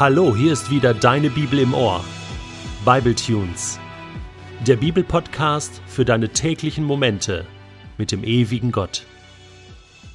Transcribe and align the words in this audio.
Hallo, 0.00 0.34
hier 0.34 0.54
ist 0.54 0.70
wieder 0.70 0.94
deine 0.94 1.28
Bibel 1.28 1.58
im 1.58 1.74
Ohr. 1.74 2.02
Bible 2.86 3.14
Tunes. 3.14 3.78
Der 4.66 4.76
Bibelpodcast 4.76 5.82
für 5.86 6.06
deine 6.06 6.30
täglichen 6.30 6.84
Momente 6.84 7.44
mit 7.98 8.10
dem 8.10 8.24
ewigen 8.24 8.72
Gott. 8.72 9.04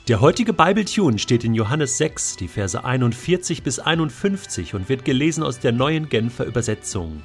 Der 0.08 0.22
heutige 0.22 0.54
Bible 0.54 0.86
Tune 0.86 1.20
steht 1.20 1.44
in 1.44 1.54
Johannes 1.54 2.00
6, 2.00 2.38
die 2.38 2.48
Verse 2.48 2.84
41 2.84 3.62
bis 3.62 3.78
51 3.78 4.74
und 4.74 4.90
wird 4.90 5.06
gelesen 5.06 5.44
aus 5.44 5.60
der 5.60 5.72
neuen 5.72 6.10
Genfer 6.10 6.46
Übersetzung. 6.46 7.22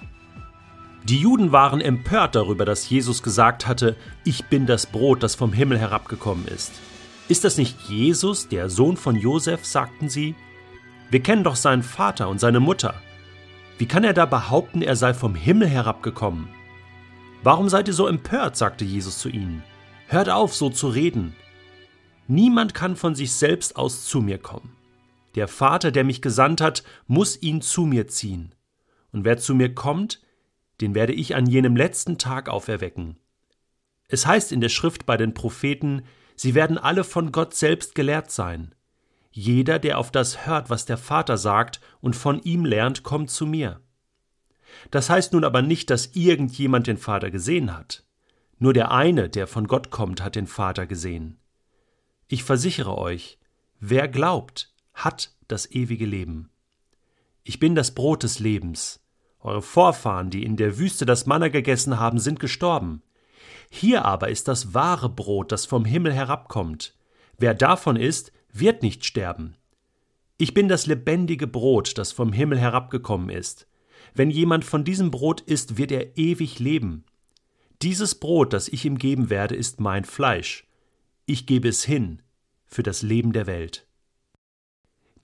Die 1.05 1.17
Juden 1.17 1.53
waren 1.53 1.81
empört 1.81 2.35
darüber, 2.35 2.67
dass 2.67 2.91
Jesus 2.91 3.23
gesagt 3.23 3.67
hatte, 3.67 3.97
ich 4.23 4.45
bin 4.45 4.67
das 4.67 4.85
Brot, 4.85 5.23
das 5.23 5.35
vom 5.35 5.55
Himmel 5.55 5.79
herabgekommen 5.79 6.47
ist. 6.47 6.73
Ist 7.27 7.45
das 7.45 7.57
nicht 7.57 7.81
Jesus, 7.89 8.49
der 8.49 8.69
Sohn 8.69 8.99
von 8.99 9.17
Josef, 9.17 9.65
sagten 9.65 10.11
sie? 10.11 10.35
Wir 11.11 11.21
kennen 11.21 11.45
doch 11.45 11.57
seinen 11.57 11.83
Vater 11.83 12.29
und 12.29 12.39
seine 12.39 12.61
Mutter. 12.61 12.95
Wie 13.79 13.87
kann 13.87 14.05
er 14.05 14.13
da 14.13 14.27
behaupten, 14.27 14.83
er 14.83 14.95
sei 14.95 15.13
vom 15.13 15.35
Himmel 15.35 15.69
herabgekommen? 15.69 16.49
Warum 17.43 17.69
seid 17.69 17.89
ihr 17.89 17.95
so 17.95 18.07
empört? 18.07 18.57
sagte 18.57 18.85
Jesus 18.85 19.19
zu 19.19 19.29
ihnen. 19.29 19.65
Hört 20.07 20.29
auf, 20.29 20.55
so 20.55 20.71
zu 20.71 20.89
reden. 20.89 21.35
Niemand 22.29 22.75
kann 22.75 22.95
von 22.95 23.15
sich 23.15 23.33
selbst 23.33 23.77
aus 23.77 24.05
zu 24.05 24.21
mir 24.21 24.39
kommen. 24.39 24.77
Der 25.35 25.49
Vater, 25.49 25.91
der 25.91 26.05
mich 26.05 26.23
gesandt 26.23 26.61
hat, 26.61 26.85
muss 27.07 27.41
ihn 27.41 27.61
zu 27.61 27.87
mir 27.87 28.07
ziehen. 28.07 28.55
Und 29.13 29.25
wer 29.25 29.39
zu 29.39 29.55
mir 29.55 29.75
kommt, 29.75 30.21
den 30.81 30.95
werde 30.95 31.13
ich 31.13 31.35
an 31.35 31.47
jenem 31.47 31.77
letzten 31.77 32.19
Tag 32.19 32.49
auferwecken. 32.49 33.17
Es 34.09 34.27
heißt 34.27 34.53
in 34.53 34.61
der 34.61 34.69
Schrift 34.69 35.07
bei 35.07 35.17
den 35.17 35.35
Propheten, 35.35 36.03
sie 36.37 36.55
werden 36.55 36.79
alle 36.79 37.05
von 37.05 37.33
Gott 37.33 37.55
selbst 37.55 37.95
gelehrt 37.95 38.31
sein. 38.31 38.75
Jeder, 39.31 39.79
der 39.79 39.99
auf 39.99 40.11
das 40.11 40.47
hört, 40.47 40.71
was 40.71 40.85
der 40.85 40.99
Vater 40.99 41.37
sagt 41.37 41.81
und 42.01 42.17
von 42.17 42.43
ihm 42.43 42.65
lernt, 42.65 43.03
kommt 43.03 43.31
zu 43.31 43.47
mir. 43.47 43.81
Das 44.91 45.11
heißt 45.11 45.33
nun 45.33 45.45
aber 45.45 45.63
nicht, 45.63 45.91
dass 45.91 46.15
irgendjemand 46.15 46.87
den 46.87 46.99
Vater 46.99 47.31
gesehen 47.31 47.77
hat. 47.77 48.05
Nur 48.59 48.73
der 48.73 48.91
eine, 48.91 49.29
der 49.29 49.47
von 49.47 49.67
Gott 49.67 49.91
kommt, 49.91 50.23
hat 50.23 50.37
den 50.37 50.47
Vater 50.47 50.87
gesehen. 50.87 51.39
Ich 52.29 52.45
versichere 52.45 52.99
euch, 52.99 53.39
wer 53.79 54.09
glaubt, 54.09 54.73
hat 54.95 55.35
das 55.49 55.71
ewige 55.71 56.07
Leben. 56.07 56.51
Ich 57.43 57.59
bin 57.59 57.75
das 57.75 57.93
Brot 57.95 58.23
des 58.23 58.39
Lebens. 58.39 59.01
Eure 59.41 59.63
Vorfahren, 59.63 60.31
die 60.31 60.45
in 60.45 60.57
der 60.57 60.79
Wüste 60.79 61.07
das 61.07 61.27
Manna 61.27 61.49
gegessen 61.49 61.99
haben, 61.99 62.19
sind 62.19 62.39
gestorben. 62.39 63.03
Hier 63.71 64.05
aber 64.05 64.29
ist 64.29 64.49
das 64.49 64.75
wahre 64.75 65.09
Brot, 65.09 65.53
das 65.53 65.65
vom 65.65 65.85
Himmel 65.85 66.13
herabkommt. 66.13 66.95
Wer 67.39 67.55
davon 67.55 67.97
isst, 67.97 68.33
wird 68.53 68.83
nicht 68.83 69.05
sterben. 69.05 69.57
Ich 70.39 70.55
bin 70.55 70.69
das 70.69 70.87
lebendige 70.87 71.47
Brot, 71.47 71.99
das 71.99 72.13
vom 72.13 72.33
Himmel 72.33 72.59
herabgekommen 72.59 73.29
ist. 73.29 73.67
Wenn 74.15 74.31
jemand 74.31 74.65
von 74.65 74.85
diesem 74.85 75.11
Brot 75.11 75.43
isst, 75.43 75.77
wird 75.77 75.93
er 75.93 76.17
ewig 76.17 76.59
leben. 76.59 77.05
Dieses 77.83 78.15
Brot, 78.15 78.53
das 78.53 78.69
ich 78.69 78.85
ihm 78.85 78.99
geben 78.99 79.31
werde, 79.31 79.55
ist 79.55 79.81
mein 79.81 80.05
Fleisch. 80.05 80.67
Ich 81.27 81.47
gebe 81.47 81.69
es 81.69 81.85
hin 81.85 82.23
für 82.67 82.83
das 82.83 83.03
Leben 83.03 83.33
der 83.33 83.47
Welt. 83.47 83.87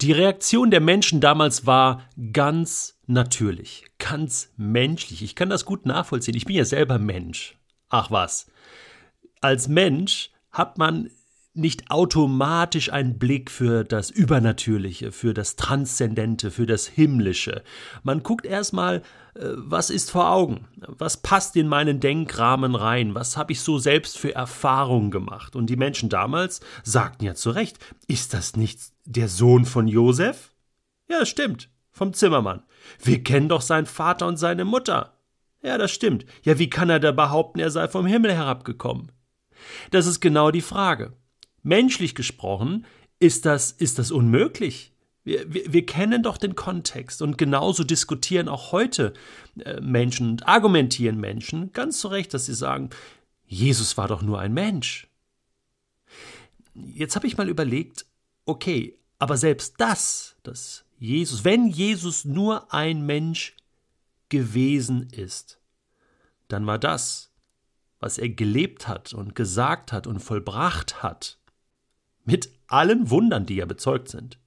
Die 0.02 0.12
Reaktion 0.12 0.70
der 0.70 0.80
Menschen 0.80 1.20
damals 1.20 1.66
war 1.66 2.06
ganz 2.32 2.98
natürlich, 3.06 3.84
ganz 3.98 4.52
menschlich. 4.56 5.22
Ich 5.22 5.34
kann 5.34 5.48
das 5.48 5.64
gut 5.64 5.86
nachvollziehen. 5.86 6.36
Ich 6.36 6.44
bin 6.44 6.56
ja 6.56 6.66
selber 6.66 6.98
Mensch. 6.98 7.56
Ach 7.88 8.10
was. 8.10 8.46
Als 9.40 9.68
Mensch 9.68 10.30
hat 10.50 10.76
man 10.76 11.10
nicht 11.56 11.90
automatisch 11.90 12.92
ein 12.92 13.18
Blick 13.18 13.50
für 13.50 13.84
das 13.84 14.10
Übernatürliche, 14.10 15.12
für 15.12 15.34
das 15.34 15.56
Transzendente, 15.56 16.50
für 16.50 16.66
das 16.66 16.86
Himmlische. 16.86 17.62
Man 18.02 18.22
guckt 18.22 18.46
erstmal, 18.46 19.02
äh, 19.34 19.48
was 19.56 19.90
ist 19.90 20.10
vor 20.10 20.30
Augen? 20.30 20.66
Was 20.76 21.16
passt 21.16 21.56
in 21.56 21.68
meinen 21.68 22.00
Denkrahmen 22.00 22.74
rein? 22.74 23.14
Was 23.14 23.36
habe 23.36 23.52
ich 23.52 23.60
so 23.60 23.78
selbst 23.78 24.18
für 24.18 24.34
Erfahrungen 24.34 25.10
gemacht? 25.10 25.56
Und 25.56 25.68
die 25.68 25.76
Menschen 25.76 26.08
damals 26.08 26.60
sagten 26.82 27.24
ja 27.24 27.34
zu 27.34 27.50
Recht, 27.50 27.78
ist 28.06 28.34
das 28.34 28.56
nicht 28.56 28.80
der 29.04 29.28
Sohn 29.28 29.64
von 29.64 29.88
Josef? 29.88 30.52
Ja, 31.08 31.20
das 31.20 31.28
stimmt, 31.28 31.70
vom 31.90 32.12
Zimmermann. 32.12 32.62
Wir 33.02 33.22
kennen 33.22 33.48
doch 33.48 33.62
seinen 33.62 33.86
Vater 33.86 34.26
und 34.26 34.36
seine 34.36 34.64
Mutter. 34.64 35.14
Ja, 35.62 35.78
das 35.78 35.90
stimmt. 35.90 36.26
Ja, 36.42 36.58
wie 36.58 36.70
kann 36.70 36.90
er 36.90 37.00
da 37.00 37.12
behaupten, 37.12 37.58
er 37.58 37.70
sei 37.70 37.88
vom 37.88 38.06
Himmel 38.06 38.32
herabgekommen? 38.32 39.10
Das 39.90 40.06
ist 40.06 40.20
genau 40.20 40.50
die 40.50 40.60
Frage. 40.60 41.12
Menschlich 41.66 42.14
gesprochen 42.14 42.86
ist 43.18 43.44
das, 43.44 43.72
ist 43.72 43.98
das 43.98 44.12
unmöglich. 44.12 44.92
Wir, 45.24 45.52
wir, 45.52 45.72
wir, 45.72 45.84
kennen 45.84 46.22
doch 46.22 46.38
den 46.38 46.54
Kontext 46.54 47.20
und 47.22 47.36
genauso 47.36 47.82
diskutieren 47.82 48.48
auch 48.48 48.70
heute 48.70 49.12
äh, 49.58 49.80
Menschen 49.80 50.30
und 50.30 50.46
argumentieren 50.46 51.18
Menschen 51.18 51.72
ganz 51.72 51.98
zu 51.98 52.06
Recht, 52.06 52.32
dass 52.32 52.46
sie 52.46 52.54
sagen, 52.54 52.90
Jesus 53.46 53.96
war 53.96 54.06
doch 54.06 54.22
nur 54.22 54.38
ein 54.38 54.54
Mensch. 54.54 55.08
Jetzt 56.74 57.16
habe 57.16 57.26
ich 57.26 57.36
mal 57.36 57.48
überlegt, 57.48 58.06
okay, 58.44 58.96
aber 59.18 59.36
selbst 59.36 59.74
das, 59.78 60.36
dass 60.44 60.84
Jesus, 60.98 61.44
wenn 61.44 61.66
Jesus 61.66 62.24
nur 62.24 62.72
ein 62.72 63.04
Mensch 63.04 63.56
gewesen 64.28 65.08
ist, 65.10 65.58
dann 66.46 66.64
war 66.64 66.78
das, 66.78 67.32
was 67.98 68.18
er 68.18 68.28
gelebt 68.28 68.86
hat 68.86 69.12
und 69.14 69.34
gesagt 69.34 69.92
hat 69.92 70.06
und 70.06 70.20
vollbracht 70.20 71.02
hat, 71.02 71.40
mit 72.26 72.50
allen 72.66 73.08
Wundern, 73.08 73.46
die 73.46 73.56
ja 73.56 73.64
bezeugt 73.64 74.08
sind. 74.08 74.38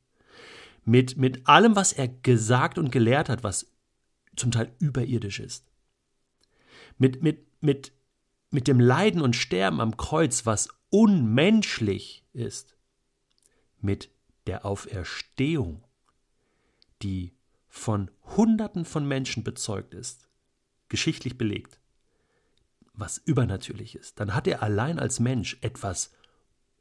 Mit, 0.86 1.18
mit 1.18 1.48
allem, 1.48 1.76
was 1.76 1.94
er 1.94 2.08
gesagt 2.08 2.78
und 2.78 2.92
gelehrt 2.92 3.30
hat, 3.30 3.44
was 3.44 3.72
zum 4.36 4.52
Teil 4.52 4.72
überirdisch 4.80 5.40
ist. 5.40 5.66
Mit, 6.98 7.24
mit, 7.24 7.48
mit, 7.62 7.94
mit 8.52 8.68
dem 8.68 8.80
Leiden 8.80 9.22
und 9.22 9.36
Sterben 9.36 9.80
am 9.80 9.98
Kreuz, 9.98 10.46
was 10.46 10.70
unmenschlich 10.90 12.26
ist. 12.34 12.76
Mit 13.80 14.10
der 14.46 14.66
Auferstehung, 14.66 15.84
die 17.02 17.34
von 17.70 18.12
Hunderten 18.36 18.84
von 18.84 19.08
Menschen 19.08 19.44
bezeugt 19.44 19.94
ist, 19.94 20.28
geschichtlich 20.90 21.38
belegt, 21.38 21.80
was 22.94 23.20
übernatürlich 23.20 23.96
ist, 23.96 24.20
dann 24.20 24.36
hat 24.36 24.48
er 24.48 24.64
allein 24.64 25.00
als 25.00 25.20
Mensch 25.20 25.58
etwas 25.62 26.12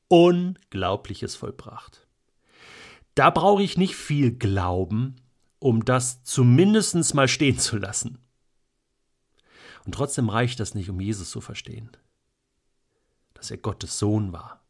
Unglaubliches 0.08 1.36
vollbracht. 1.36 2.06
Da 3.14 3.30
brauche 3.30 3.62
ich 3.62 3.76
nicht 3.76 3.94
viel 3.94 4.32
Glauben, 4.32 5.16
um 5.58 5.84
das 5.84 6.22
zumindest 6.24 7.14
mal 7.14 7.28
stehen 7.28 7.58
zu 7.58 7.76
lassen. 7.76 8.18
Und 9.84 9.92
trotzdem 9.92 10.28
reicht 10.28 10.60
das 10.60 10.74
nicht, 10.74 10.90
um 10.90 11.00
Jesus 11.00 11.30
zu 11.30 11.40
verstehen, 11.40 11.90
dass 13.34 13.50
er 13.50 13.58
Gottes 13.58 13.98
Sohn 13.98 14.32
war. 14.32 14.62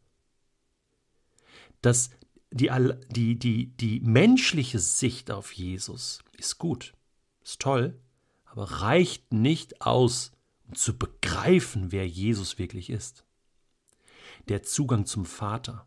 Dass 1.83 2.11
die, 2.51 2.71
die, 3.11 3.39
die, 3.39 3.67
die 3.77 4.01
menschliche 4.01 4.79
Sicht 4.79 5.31
auf 5.31 5.53
Jesus 5.53 6.21
ist 6.37 6.59
gut, 6.59 6.95
ist 7.43 7.61
toll, 7.61 8.01
aber 8.45 8.65
reicht 8.65 9.33
nicht 9.33 9.83
aus, 9.83 10.33
um 10.67 10.75
zu 10.75 10.97
begreifen, 10.97 11.93
wer 11.93 12.09
Jesus 12.09 12.59
wirklich 12.59 12.91
ist 12.91 13.25
der 14.49 14.63
Zugang 14.63 15.07
zum 15.07 15.25
Vater. 15.25 15.87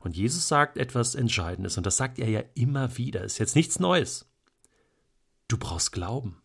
Und 0.00 0.16
Jesus 0.16 0.48
sagt 0.48 0.78
etwas 0.78 1.14
Entscheidendes, 1.14 1.76
und 1.76 1.84
das 1.84 1.96
sagt 1.96 2.18
er 2.18 2.28
ja 2.28 2.42
immer 2.54 2.96
wieder, 2.96 3.24
ist 3.24 3.38
jetzt 3.38 3.56
nichts 3.56 3.80
Neues. 3.80 4.26
Du 5.48 5.58
brauchst 5.58 5.92
Glauben. 5.92 6.40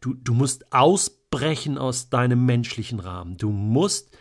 Du, 0.00 0.14
du 0.14 0.34
musst 0.34 0.72
ausbrechen 0.72 1.78
aus 1.78 2.10
deinem 2.10 2.44
menschlichen 2.44 3.00
Rahmen. 3.00 3.36
Du 3.36 3.50
musst 3.50 4.16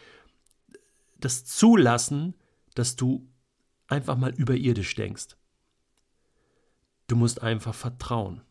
das 1.19 1.45
zulassen, 1.45 2.35
dass 2.75 2.95
du 2.95 3.27
einfach 3.87 4.17
mal 4.17 4.33
überirdisch 4.33 4.95
denkst. 4.95 5.35
Du 7.07 7.15
musst 7.15 7.41
einfach 7.41 7.75
vertrauen 7.75 8.41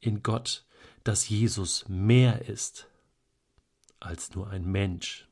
in 0.00 0.22
Gott, 0.22 0.64
dass 1.04 1.28
Jesus 1.28 1.84
mehr 1.88 2.48
ist 2.48 2.88
als 4.00 4.34
nur 4.34 4.48
ein 4.48 4.64
Mensch, 4.64 5.25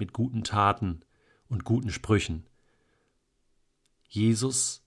mit 0.00 0.12
guten 0.12 0.42
Taten 0.42 1.00
und 1.48 1.64
guten 1.64 1.90
Sprüchen. 1.90 2.46
Jesus, 4.08 4.82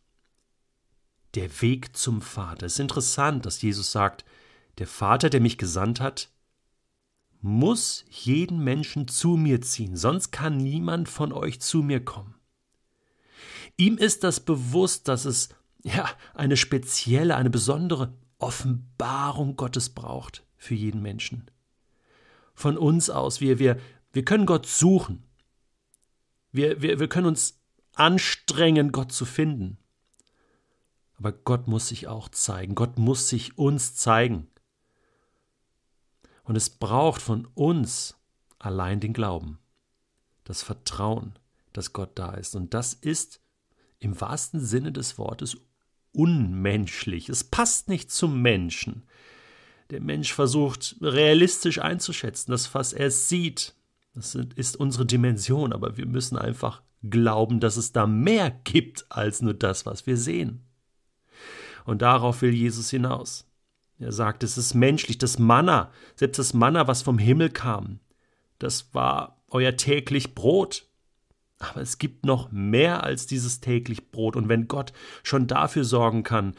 der 1.35 1.61
Weg 1.61 1.95
zum 1.95 2.21
Vater. 2.21 2.65
Es 2.65 2.73
ist 2.73 2.79
interessant, 2.79 3.45
dass 3.45 3.61
Jesus 3.61 3.91
sagt, 3.91 4.25
der 4.79 4.87
Vater, 4.87 5.29
der 5.29 5.39
mich 5.39 5.57
gesandt 5.57 6.01
hat, 6.01 6.29
muss 7.41 8.05
jeden 8.09 8.63
Menschen 8.63 9.07
zu 9.07 9.35
mir 9.35 9.61
ziehen, 9.61 9.95
sonst 9.97 10.31
kann 10.31 10.57
niemand 10.57 11.09
von 11.09 11.33
euch 11.33 11.59
zu 11.59 11.83
mir 11.83 12.03
kommen. 12.03 12.35
Ihm 13.77 13.97
ist 13.97 14.23
das 14.23 14.39
bewusst, 14.39 15.07
dass 15.07 15.25
es 15.25 15.49
ja 15.83 16.09
eine 16.33 16.57
spezielle, 16.57 17.35
eine 17.35 17.49
besondere 17.49 18.13
Offenbarung 18.37 19.55
Gottes 19.55 19.89
braucht 19.89 20.45
für 20.57 20.75
jeden 20.75 21.01
Menschen. 21.01 21.49
Von 22.53 22.77
uns 22.77 23.09
aus, 23.09 23.41
wir, 23.41 23.59
wir, 23.59 23.77
wir 24.13 24.23
können 24.23 24.45
Gott 24.45 24.65
suchen. 24.65 25.23
Wir, 26.51 26.81
wir, 26.81 26.99
wir 26.99 27.09
können 27.09 27.27
uns 27.27 27.59
anstrengen, 27.95 28.91
Gott 28.91 29.11
zu 29.11 29.25
finden. 29.25 29.77
Aber 31.15 31.31
Gott 31.31 31.67
muss 31.67 31.87
sich 31.89 32.07
auch 32.07 32.29
zeigen. 32.29 32.75
Gott 32.75 32.97
muss 32.97 33.29
sich 33.29 33.57
uns 33.57 33.95
zeigen. 33.95 34.47
Und 36.43 36.55
es 36.55 36.69
braucht 36.69 37.21
von 37.21 37.47
uns 37.53 38.17
allein 38.59 38.99
den 38.99 39.13
Glauben, 39.13 39.59
das 40.43 40.61
Vertrauen, 40.61 41.39
dass 41.71 41.93
Gott 41.93 42.11
da 42.15 42.33
ist. 42.33 42.55
Und 42.55 42.73
das 42.73 42.93
ist 42.93 43.41
im 43.99 44.19
wahrsten 44.19 44.59
Sinne 44.59 44.91
des 44.91 45.17
Wortes 45.17 45.57
unmenschlich. 46.11 47.29
Es 47.29 47.43
passt 47.43 47.89
nicht 47.89 48.11
zum 48.11 48.41
Menschen. 48.41 49.07
Der 49.89 50.01
Mensch 50.01 50.33
versucht 50.33 50.97
realistisch 51.01 51.79
einzuschätzen, 51.79 52.51
das, 52.51 52.73
was 52.73 52.93
er 52.93 53.11
sieht. 53.11 53.75
Das 54.13 54.35
ist 54.35 54.77
unsere 54.77 55.05
Dimension, 55.05 55.73
aber 55.73 55.97
wir 55.97 56.05
müssen 56.05 56.37
einfach 56.37 56.81
glauben, 57.09 57.59
dass 57.59 57.77
es 57.77 57.91
da 57.91 58.05
mehr 58.05 58.51
gibt 58.51 59.05
als 59.09 59.41
nur 59.41 59.53
das, 59.53 59.85
was 59.85 60.05
wir 60.05 60.17
sehen. 60.17 60.63
Und 61.85 62.01
darauf 62.01 62.41
will 62.41 62.53
Jesus 62.53 62.89
hinaus. 62.89 63.45
Er 63.99 64.11
sagt, 64.11 64.43
es 64.43 64.57
ist 64.57 64.73
menschlich, 64.73 65.17
das 65.17 65.39
Manna, 65.39 65.91
selbst 66.15 66.37
das 66.39 66.53
Manna, 66.53 66.87
was 66.87 67.01
vom 67.01 67.17
Himmel 67.17 67.49
kam, 67.49 67.99
das 68.59 68.93
war 68.93 69.41
euer 69.49 69.75
täglich 69.75 70.35
Brot. 70.35 70.85
Aber 71.59 71.81
es 71.81 71.97
gibt 71.97 72.25
noch 72.25 72.51
mehr 72.51 73.03
als 73.03 73.27
dieses 73.27 73.61
täglich 73.61 74.11
Brot. 74.11 74.35
Und 74.35 74.49
wenn 74.49 74.67
Gott 74.67 74.93
schon 75.23 75.47
dafür 75.47 75.85
sorgen 75.85 76.23
kann, 76.23 76.55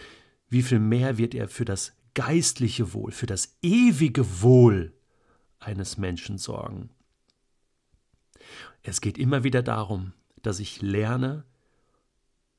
wie 0.49 0.63
viel 0.63 0.79
mehr 0.79 1.19
wird 1.19 1.35
er 1.35 1.49
für 1.49 1.65
das 1.65 1.93
geistliche 2.15 2.93
Wohl, 2.95 3.11
für 3.11 3.27
das 3.27 3.57
ewige 3.63 4.43
Wohl 4.43 4.95
eines 5.59 5.99
Menschen 5.99 6.39
sorgen. 6.39 6.91
Es 8.85 9.01
geht 9.01 9.19
immer 9.19 9.43
wieder 9.45 9.63
darum, 9.63 10.13
dass 10.43 10.61
ich 10.61 10.83
lerne, 10.83 11.45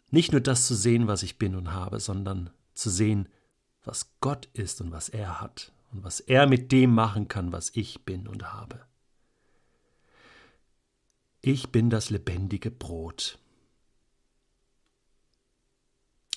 nicht 0.10 0.32
nur 0.32 0.42
das 0.42 0.66
zu 0.66 0.76
sehen, 0.76 1.08
was 1.08 1.24
ich 1.24 1.38
bin 1.38 1.56
und 1.56 1.72
habe, 1.72 2.00
sondern 2.00 2.50
zu 2.74 2.90
sehen, 2.90 3.30
was 3.84 4.10
Gott 4.22 4.48
ist 4.54 4.82
und 4.82 4.92
was 4.92 5.08
er 5.08 5.40
hat 5.40 5.72
und 5.92 6.04
was 6.04 6.20
er 6.20 6.48
mit 6.48 6.72
dem 6.72 6.94
machen 6.94 7.28
kann, 7.28 7.52
was 7.52 7.70
ich 7.76 8.06
bin 8.06 8.28
und 8.28 8.54
habe. 8.54 8.86
Ich 11.42 11.70
bin 11.70 11.92
das 11.92 12.10
lebendige 12.10 12.72
Brot. 12.72 13.38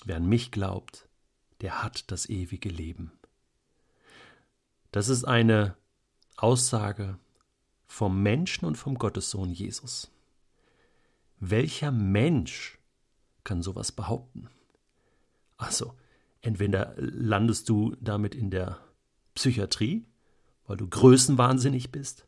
Wer 0.05 0.17
an 0.17 0.29
mich 0.29 0.51
glaubt, 0.51 1.09
der 1.61 1.81
hat 1.81 2.11
das 2.11 2.29
ewige 2.29 2.69
Leben. 2.69 3.11
Das 4.91 5.09
ist 5.09 5.23
eine 5.23 5.75
Aussage 6.37 7.17
vom 7.89 8.21
Menschen 8.21 8.65
und 8.65 8.77
vom 8.77 8.99
Gottessohn 8.99 9.49
Jesus. 9.49 10.11
Welcher 11.39 11.91
Mensch 11.91 12.77
kann 13.43 13.63
sowas 13.63 13.91
behaupten? 13.91 14.47
Also, 15.57 15.97
entweder 16.41 16.93
landest 16.97 17.67
du 17.67 17.95
damit 17.99 18.35
in 18.35 18.51
der 18.51 18.79
Psychiatrie, 19.33 20.05
weil 20.67 20.77
du 20.77 20.87
größenwahnsinnig 20.87 21.91
bist, 21.91 22.27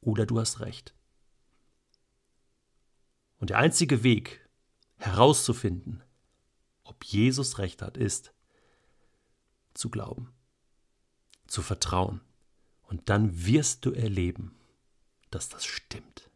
oder 0.00 0.26
du 0.26 0.38
hast 0.38 0.60
recht. 0.60 0.94
Und 3.38 3.50
der 3.50 3.58
einzige 3.58 4.04
Weg 4.04 4.48
herauszufinden, 4.98 6.04
ob 6.84 7.04
Jesus 7.04 7.58
recht 7.58 7.82
hat, 7.82 7.96
ist 7.96 8.32
zu 9.74 9.90
glauben, 9.90 10.32
zu 11.48 11.62
vertrauen. 11.62 12.20
Und 12.86 13.08
dann 13.08 13.46
wirst 13.46 13.84
du 13.84 13.92
erleben, 13.92 14.54
dass 15.30 15.48
das 15.48 15.64
stimmt. 15.64 16.30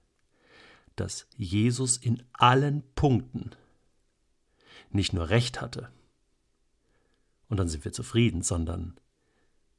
Dass 0.96 1.26
Jesus 1.36 1.96
in 1.96 2.22
allen 2.32 2.82
Punkten 2.94 3.50
nicht 4.90 5.12
nur 5.12 5.28
recht 5.30 5.60
hatte, 5.60 5.90
und 7.48 7.56
dann 7.56 7.68
sind 7.68 7.84
wir 7.84 7.92
zufrieden, 7.92 8.42
sondern 8.42 8.94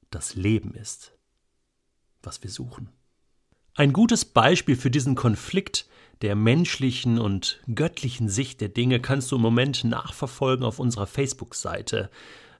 das 0.09 0.35
Leben 0.35 0.75
ist, 0.75 1.13
was 2.21 2.43
wir 2.43 2.51
suchen. 2.51 2.89
Ein 3.75 3.93
gutes 3.93 4.25
Beispiel 4.25 4.75
für 4.75 4.91
diesen 4.91 5.15
Konflikt 5.15 5.87
der 6.21 6.35
menschlichen 6.35 7.17
und 7.17 7.61
göttlichen 7.73 8.29
Sicht 8.29 8.61
der 8.61 8.69
Dinge 8.69 8.99
kannst 8.99 9.31
du 9.31 9.37
im 9.37 9.41
Moment 9.41 9.83
nachverfolgen 9.85 10.65
auf 10.65 10.79
unserer 10.79 11.07
Facebook-Seite 11.07 12.11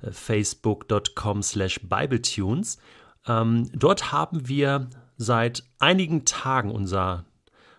äh, 0.01 0.11
facebook.com 0.11 1.43
slash 1.43 1.81
bibletunes. 1.81 2.77
Ähm, 3.27 3.69
dort 3.73 4.11
haben 4.11 4.47
wir 4.47 4.89
seit 5.17 5.63
einigen 5.79 6.25
Tagen 6.25 6.71
unser 6.71 7.25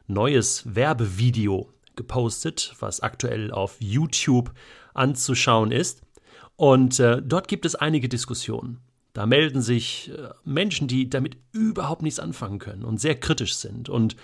neues 0.07 0.75
Werbevideo 0.75 1.73
gepostet, 1.97 2.75
was 2.81 3.01
aktuell 3.01 3.51
auf 3.51 3.77
YouTube 3.81 4.53
anzuschauen 4.95 5.73
ist. 5.73 6.03
Und 6.57 7.01
äh, 7.01 7.21
dort 7.23 7.49
gibt 7.49 7.65
es 7.65 7.75
einige 7.75 8.09
Diskussionen. 8.09 8.81
Da 9.13 9.27
melden 9.27 9.61
sich 9.61 10.11
äh, 10.11 10.31
Menschen, 10.45 10.89
die 10.89 11.11
damit 11.11 11.37
überhaupt 11.53 12.03
nichts 12.03 12.21
anfangen 12.21 12.59
können 12.59 12.85
und 12.85 13.01
sehr 13.01 13.19
kritisch 13.19 13.57
sind 13.57 13.89
und 13.89 14.17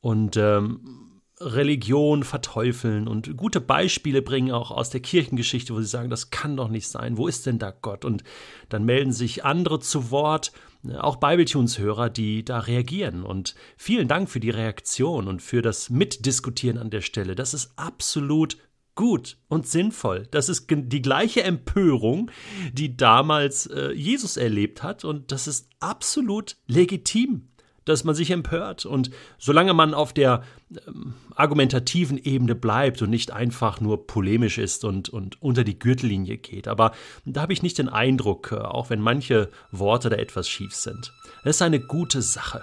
und 0.00 0.36
ähm, 0.36 1.05
Religion 1.38 2.22
verteufeln 2.22 3.06
und 3.06 3.36
gute 3.36 3.60
Beispiele 3.60 4.22
bringen 4.22 4.52
auch 4.52 4.70
aus 4.70 4.88
der 4.88 5.00
Kirchengeschichte, 5.00 5.74
wo 5.74 5.80
sie 5.80 5.86
sagen, 5.86 6.08
das 6.08 6.30
kann 6.30 6.56
doch 6.56 6.68
nicht 6.68 6.88
sein, 6.88 7.18
wo 7.18 7.28
ist 7.28 7.44
denn 7.44 7.58
da 7.58 7.70
Gott? 7.70 8.06
Und 8.06 8.24
dann 8.70 8.84
melden 8.84 9.12
sich 9.12 9.44
andere 9.44 9.80
zu 9.80 10.10
Wort, 10.10 10.52
auch 10.98 11.16
Bibletunes-Hörer, 11.16 12.08
die 12.08 12.44
da 12.44 12.60
reagieren. 12.60 13.22
Und 13.22 13.54
vielen 13.76 14.08
Dank 14.08 14.30
für 14.30 14.40
die 14.40 14.50
Reaktion 14.50 15.28
und 15.28 15.42
für 15.42 15.60
das 15.60 15.90
Mitdiskutieren 15.90 16.78
an 16.78 16.90
der 16.90 17.02
Stelle. 17.02 17.34
Das 17.34 17.52
ist 17.52 17.72
absolut 17.76 18.56
gut 18.94 19.36
und 19.48 19.66
sinnvoll. 19.66 20.26
Das 20.30 20.48
ist 20.48 20.68
die 20.70 21.02
gleiche 21.02 21.42
Empörung, 21.42 22.30
die 22.72 22.96
damals 22.96 23.66
äh, 23.66 23.92
Jesus 23.92 24.38
erlebt 24.38 24.82
hat 24.82 25.04
und 25.04 25.32
das 25.32 25.46
ist 25.46 25.68
absolut 25.80 26.56
legitim 26.66 27.48
dass 27.86 28.04
man 28.04 28.14
sich 28.14 28.30
empört. 28.30 28.84
Und 28.84 29.10
solange 29.38 29.72
man 29.72 29.94
auf 29.94 30.12
der 30.12 30.42
ähm, 30.86 31.14
argumentativen 31.34 32.18
Ebene 32.18 32.54
bleibt 32.54 33.00
und 33.00 33.08
nicht 33.08 33.30
einfach 33.30 33.80
nur 33.80 34.06
polemisch 34.06 34.58
ist 34.58 34.84
und, 34.84 35.08
und 35.08 35.40
unter 35.40 35.64
die 35.64 35.78
Gürtellinie 35.78 36.36
geht. 36.36 36.68
Aber 36.68 36.92
da 37.24 37.40
habe 37.42 37.54
ich 37.54 37.62
nicht 37.62 37.78
den 37.78 37.88
Eindruck, 37.88 38.52
äh, 38.52 38.56
auch 38.56 38.90
wenn 38.90 39.00
manche 39.00 39.48
Worte 39.70 40.10
da 40.10 40.16
etwas 40.16 40.48
schief 40.48 40.74
sind. 40.74 41.12
Es 41.44 41.56
ist 41.56 41.62
eine 41.62 41.80
gute 41.80 42.20
Sache. 42.20 42.62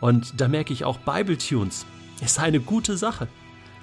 Und 0.00 0.40
da 0.40 0.48
merke 0.48 0.72
ich 0.72 0.84
auch 0.84 0.98
Bibletunes. 0.98 1.84
Es 2.20 2.32
ist 2.32 2.40
eine 2.40 2.60
gute 2.60 2.96
Sache. 2.96 3.28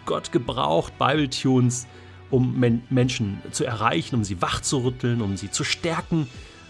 Gott 0.05 0.31
gebraucht 0.31 0.97
Bibletunes, 0.97 1.85
um 2.29 2.59
Men 2.59 2.81
Menschen 2.89 3.41
zu 3.51 3.65
erreichen, 3.65 4.15
um 4.15 4.23
sie 4.23 4.41
wachzurütteln, 4.41 5.21
um 5.21 5.35
sie 5.35 5.51
zu 5.51 5.63
stärken 5.63 6.27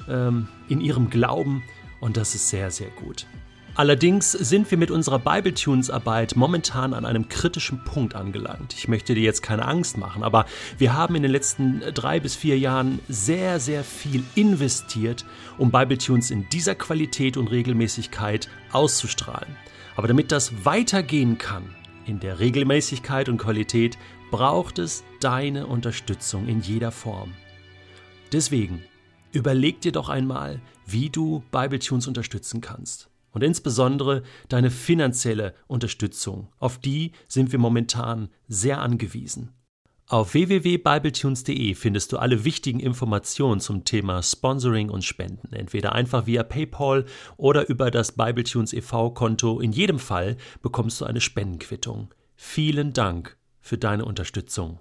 ähm, 0.09 0.47
in 0.69 0.81
ihrem 0.81 1.09
Glauben. 1.09 1.63
Und 1.99 2.17
das 2.17 2.33
ist 2.33 2.49
sehr, 2.49 2.71
sehr 2.71 2.89
gut. 2.89 3.27
Allerdings 3.73 4.33
sind 4.33 4.69
wir 4.69 4.77
mit 4.77 4.91
unserer 4.91 5.17
Bibletunes-Arbeit 5.17 6.35
momentan 6.35 6.93
an 6.93 7.05
einem 7.05 7.29
kritischen 7.29 7.85
Punkt 7.85 8.15
angelangt. 8.15 8.73
Ich 8.77 8.89
möchte 8.89 9.15
dir 9.15 9.23
jetzt 9.23 9.43
keine 9.43 9.65
Angst 9.65 9.97
machen, 9.97 10.23
aber 10.23 10.45
wir 10.77 10.93
haben 10.93 11.15
in 11.15 11.23
den 11.23 11.31
letzten 11.31 11.79
drei 11.93 12.19
bis 12.19 12.35
vier 12.35 12.59
Jahren 12.59 12.99
sehr, 13.07 13.61
sehr 13.61 13.85
viel 13.85 14.25
investiert, 14.35 15.25
um 15.57 15.71
Bibletunes 15.71 16.31
in 16.31 16.49
dieser 16.49 16.75
Qualität 16.75 17.37
und 17.37 17.47
Regelmäßigkeit 17.47 18.49
auszustrahlen. 18.73 19.55
Aber 19.95 20.09
damit 20.09 20.33
das 20.33 20.65
weitergehen 20.65 21.37
kann, 21.37 21.63
in 22.05 22.19
der 22.19 22.39
Regelmäßigkeit 22.39 23.29
und 23.29 23.37
Qualität, 23.37 23.97
braucht 24.31 24.79
es 24.79 25.05
deine 25.21 25.65
Unterstützung 25.67 26.47
in 26.47 26.59
jeder 26.59 26.91
Form. 26.91 27.31
Deswegen 28.33 28.83
überleg 29.31 29.79
dir 29.79 29.93
doch 29.93 30.09
einmal, 30.09 30.59
wie 30.85 31.09
du 31.09 31.41
Bibletunes 31.51 32.07
unterstützen 32.07 32.59
kannst 32.59 33.10
und 33.31 33.43
insbesondere 33.43 34.23
deine 34.49 34.71
finanzielle 34.71 35.53
Unterstützung. 35.67 36.49
Auf 36.59 36.77
die 36.77 37.11
sind 37.27 37.51
wir 37.51 37.59
momentan 37.59 38.29
sehr 38.47 38.81
angewiesen. 38.81 39.53
Auf 40.11 40.33
www.bibletunes.de 40.33 41.73
findest 41.73 42.11
du 42.11 42.17
alle 42.17 42.43
wichtigen 42.43 42.81
Informationen 42.81 43.61
zum 43.61 43.85
Thema 43.85 44.21
Sponsoring 44.21 44.89
und 44.89 45.05
Spenden, 45.05 45.53
entweder 45.53 45.93
einfach 45.93 46.25
via 46.25 46.43
PayPal 46.43 47.05
oder 47.37 47.69
über 47.69 47.91
das 47.91 48.11
Bibletunes 48.11 48.73
e.V. 48.73 49.11
Konto. 49.11 49.61
In 49.61 49.71
jedem 49.71 49.99
Fall 49.99 50.35
bekommst 50.61 50.99
du 50.99 51.05
eine 51.05 51.21
Spendenquittung. 51.21 52.13
Vielen 52.35 52.91
Dank 52.91 53.37
für 53.61 53.77
deine 53.77 54.03
Unterstützung. 54.03 54.79